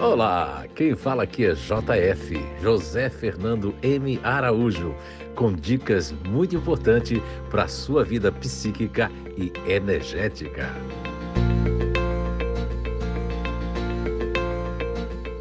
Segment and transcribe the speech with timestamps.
[0.00, 4.20] Olá, quem fala aqui é JF, José Fernando M.
[4.22, 4.94] Araújo,
[5.34, 7.20] com dicas muito importantes
[7.50, 10.72] para a sua vida psíquica e energética.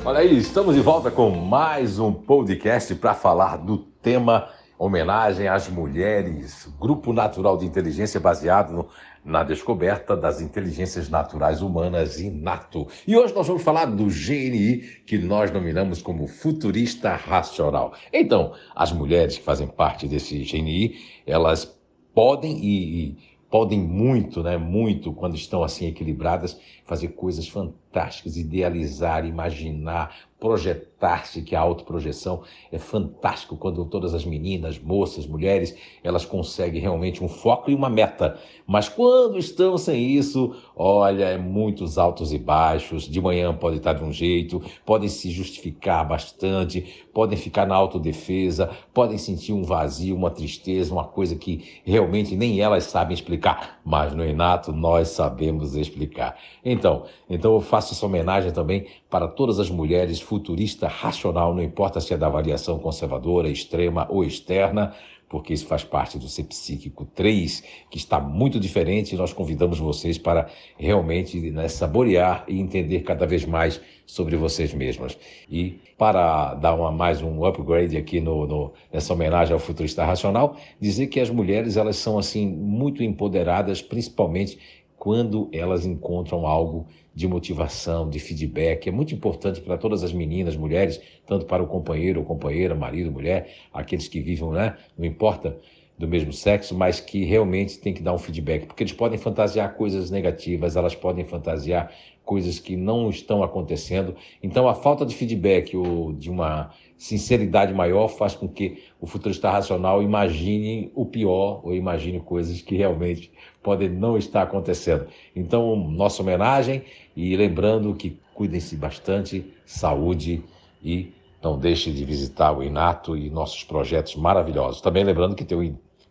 [0.03, 5.67] Olha aí, estamos de volta com mais um podcast para falar do tema homenagem às
[5.67, 8.89] mulheres, grupo natural de inteligência baseado no,
[9.25, 12.87] na descoberta das inteligências naturais humanas inato.
[13.05, 17.93] E hoje nós vamos falar do GNI, que nós nominamos como futurista racional.
[18.13, 21.77] Então, as mulheres que fazem parte desse GNI, elas
[22.13, 23.17] podem e, e
[23.49, 31.55] podem muito, né, muito, quando estão assim equilibradas, fazer coisas fantásticas, idealizar, imaginar, projetar-se, que
[31.55, 37.71] a autoprojeção é fantástico quando todas as meninas, moças, mulheres, elas conseguem realmente um foco
[37.71, 38.37] e uma meta.
[38.65, 43.07] Mas quando estão sem isso, olha, é muitos altos e baixos.
[43.09, 48.69] De manhã pode estar de um jeito, podem se justificar bastante, podem ficar na autodefesa,
[48.93, 54.13] podem sentir um vazio, uma tristeza, uma coisa que realmente nem elas sabem explicar, mas
[54.13, 56.37] no Inato nós sabemos explicar.
[56.63, 62.01] Então, então eu faço essa homenagem também para todas as mulheres futurista racional, não importa
[62.01, 64.93] se é da variação conservadora, extrema ou externa,
[65.29, 69.79] porque isso faz parte do Ser Psíquico 3, que está muito diferente, e nós convidamos
[69.79, 75.17] vocês para realmente né, saborear e entender cada vez mais sobre vocês mesmas.
[75.49, 80.57] E para dar uma, mais um upgrade aqui no, no, nessa homenagem ao futurista racional,
[80.79, 84.59] dizer que as mulheres elas são assim muito empoderadas, principalmente
[85.07, 88.89] quando elas encontram algo de motivação, de feedback.
[88.89, 93.09] É muito importante para todas as meninas, mulheres, tanto para o companheiro ou companheira, marido,
[93.09, 94.75] mulher, aqueles que vivem, né?
[94.97, 95.57] Não importa
[95.97, 99.73] do mesmo sexo, mas que realmente tem que dar um feedback, porque eles podem fantasiar
[99.75, 101.91] coisas negativas, elas podem fantasiar
[102.23, 104.15] coisas que não estão acontecendo.
[104.43, 109.49] Então, a falta de feedback ou de uma sinceridade maior faz com que o futurista
[109.49, 113.31] racional imagine o pior ou imagine coisas que realmente
[113.63, 115.07] podem não estar acontecendo.
[115.35, 116.83] Então, nossa homenagem
[117.15, 120.43] e lembrando que cuidem-se bastante, saúde
[120.83, 124.81] e não deixe de visitar o Inato e nossos projetos maravilhosos.
[124.81, 125.63] Também lembrando que tem o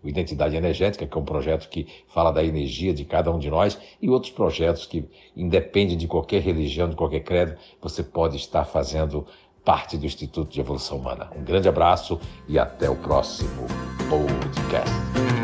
[0.06, 3.50] o Identidade Energética, que é um projeto que fala da energia de cada um de
[3.50, 5.04] nós, e outros projetos que
[5.36, 9.26] independem de qualquer religião, de qualquer credo, você pode estar fazendo
[9.64, 11.28] parte do Instituto de Evolução Humana.
[11.36, 13.66] Um grande abraço e até o próximo
[14.08, 14.88] podcast.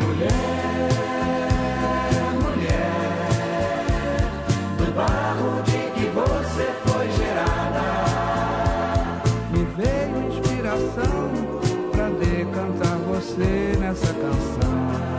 [0.01, 0.31] Mulher,
[2.41, 2.93] mulher,
[4.77, 7.83] do barro de que você foi gerada,
[9.51, 11.52] me veio inspiração
[13.23, 15.12] você nessa canção.